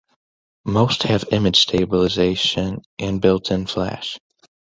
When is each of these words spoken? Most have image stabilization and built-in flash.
Most 0.65 1.03
have 1.03 1.25
image 1.31 1.59
stabilization 1.59 2.81
and 2.97 3.21
built-in 3.21 3.67
flash. 3.67 4.17